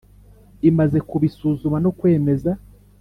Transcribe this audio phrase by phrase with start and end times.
[0.69, 2.51] imaze kubisuzuma no kwemeza